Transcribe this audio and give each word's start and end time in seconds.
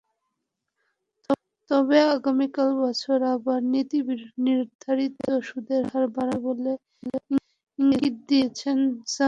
তবে 1.71 1.97
আগামী 2.13 2.47
বছর 2.81 3.17
আবার 3.33 3.59
নীতিনির্ধারণী 3.73 5.07
সুদের 5.41 5.81
হার 5.91 6.05
বাড়ানো 6.15 6.37
হবে 6.37 6.45
বলে 6.45 6.71
ইঙ্গিত 7.79 8.15
দিয়েছেন 8.29 8.77
জ্যানেট। 9.05 9.19